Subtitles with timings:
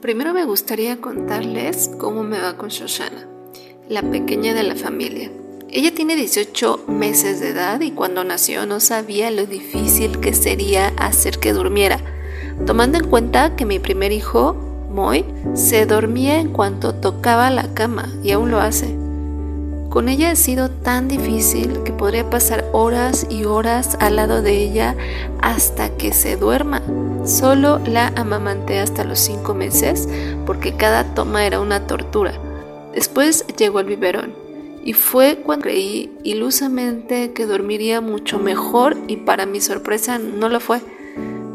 [0.00, 3.26] Primero me gustaría contarles cómo me va con Shoshana,
[3.88, 5.28] la pequeña de la familia.
[5.68, 10.92] Ella tiene 18 meses de edad y cuando nació no sabía lo difícil que sería
[10.98, 11.98] hacer que durmiera,
[12.64, 14.54] tomando en cuenta que mi primer hijo,
[14.88, 15.24] Moy,
[15.54, 18.97] se dormía en cuanto tocaba la cama y aún lo hace.
[19.88, 24.52] Con ella ha sido tan difícil que podría pasar horas y horas al lado de
[24.62, 24.94] ella
[25.40, 26.82] hasta que se duerma.
[27.24, 30.06] Solo la amamanté hasta los cinco meses
[30.44, 32.34] porque cada toma era una tortura.
[32.94, 34.34] Después llegó el biberón
[34.84, 40.60] y fue cuando creí ilusamente que dormiría mucho mejor y para mi sorpresa no lo
[40.60, 40.82] fue.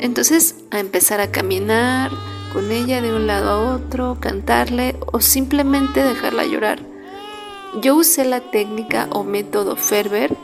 [0.00, 2.10] Entonces a empezar a caminar
[2.52, 6.97] con ella de un lado a otro, cantarle o simplemente dejarla llorar.
[7.74, 10.34] Yo usé la técnica o método Ferber,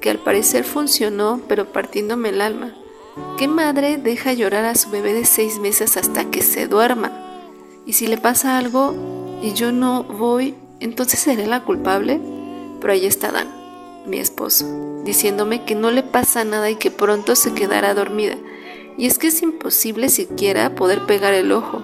[0.00, 2.74] que al parecer funcionó, pero partiéndome el alma.
[3.36, 7.12] ¿Qué madre deja llorar a su bebé de seis meses hasta que se duerma?
[7.86, 8.94] Y si le pasa algo
[9.42, 12.20] y yo no voy, entonces seré la culpable.
[12.80, 13.48] Pero ahí está Dan,
[14.06, 18.36] mi esposo, diciéndome que no le pasa nada y que pronto se quedará dormida.
[18.96, 21.82] Y es que es imposible siquiera poder pegar el ojo.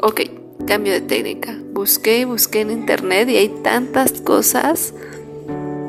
[0.00, 0.22] Ok,
[0.68, 1.56] cambio de técnica.
[1.72, 4.92] Busqué y busqué en internet y hay tantas cosas.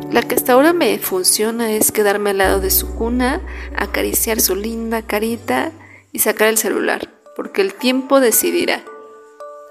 [0.10, 3.42] La que hasta ahora me funciona es quedarme al lado de su cuna,
[3.76, 5.74] acariciar su linda carita
[6.14, 8.82] y sacar el celular, porque el tiempo decidirá.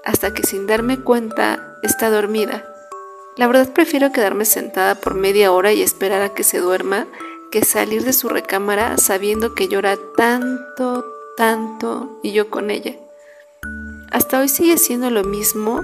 [0.05, 2.63] Hasta que sin darme cuenta está dormida.
[3.35, 7.07] La verdad prefiero quedarme sentada por media hora y esperar a que se duerma
[7.51, 11.03] que salir de su recámara sabiendo que llora tanto,
[11.35, 12.95] tanto y yo con ella.
[14.11, 15.83] Hasta hoy sigue siendo lo mismo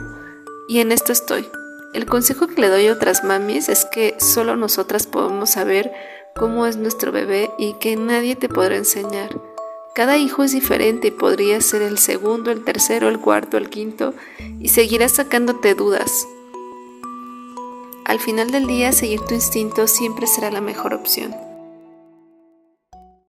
[0.68, 1.48] y en esto estoy.
[1.94, 5.94] El consejo que le doy a otras mamis es que solo nosotras podemos saber
[6.36, 9.40] cómo es nuestro bebé y que nadie te podrá enseñar.
[9.94, 14.14] Cada hijo es diferente y podría ser el segundo, el tercero, el cuarto, el quinto
[14.60, 16.28] y seguirás sacándote dudas.
[18.06, 21.45] Al final del día, seguir tu instinto siempre será la mejor opción.